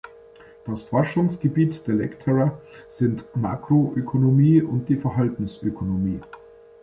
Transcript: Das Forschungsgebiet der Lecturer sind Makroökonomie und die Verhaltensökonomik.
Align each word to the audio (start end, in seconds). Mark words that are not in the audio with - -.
Das 0.65 0.81
Forschungsgebiet 0.81 1.85
der 1.85 1.93
Lecturer 1.93 2.59
sind 2.89 3.23
Makroökonomie 3.35 4.63
und 4.63 4.89
die 4.89 4.95
Verhaltensökonomik. 4.97 6.23